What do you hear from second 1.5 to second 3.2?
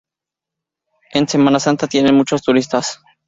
santa tiene muchos turistas.